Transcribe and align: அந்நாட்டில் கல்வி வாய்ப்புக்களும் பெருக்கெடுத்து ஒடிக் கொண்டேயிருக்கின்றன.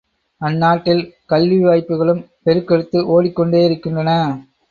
அந்நாட்டில் 0.41 1.01
கல்வி 1.25 1.59
வாய்ப்புக்களும் 1.65 2.23
பெருக்கெடுத்து 2.45 2.99
ஒடிக் 3.07 3.39
கொண்டேயிருக்கின்றன. 3.39 4.09